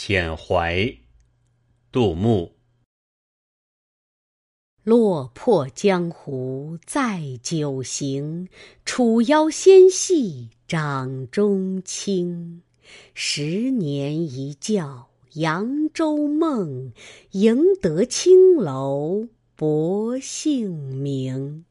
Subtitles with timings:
[0.00, 0.96] 遣怀，
[1.90, 2.52] 杜牧。
[4.84, 8.48] 落魄江湖再酒行，
[8.84, 12.62] 楚腰纤细掌中轻。
[13.12, 16.92] 十年一觉扬州梦，
[17.32, 19.26] 赢得青楼
[19.56, 21.64] 薄幸名。